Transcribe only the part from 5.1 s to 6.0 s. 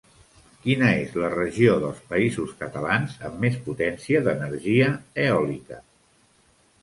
eòlica?